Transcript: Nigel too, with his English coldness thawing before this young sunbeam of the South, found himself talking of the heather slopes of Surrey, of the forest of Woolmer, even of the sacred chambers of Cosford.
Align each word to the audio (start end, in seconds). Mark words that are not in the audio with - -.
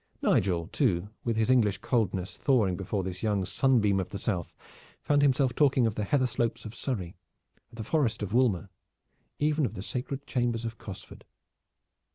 Nigel 0.23 0.65
too, 0.65 1.09
with 1.23 1.35
his 1.37 1.51
English 1.51 1.77
coldness 1.77 2.35
thawing 2.35 2.75
before 2.75 3.03
this 3.03 3.21
young 3.21 3.45
sunbeam 3.45 3.99
of 3.99 4.09
the 4.09 4.17
South, 4.17 4.51
found 4.99 5.21
himself 5.21 5.53
talking 5.53 5.85
of 5.85 5.93
the 5.93 6.05
heather 6.05 6.25
slopes 6.25 6.65
of 6.65 6.73
Surrey, 6.73 7.15
of 7.71 7.75
the 7.77 7.83
forest 7.83 8.23
of 8.23 8.33
Woolmer, 8.33 8.69
even 9.37 9.63
of 9.63 9.75
the 9.75 9.83
sacred 9.83 10.25
chambers 10.25 10.65
of 10.65 10.79
Cosford. 10.79 11.23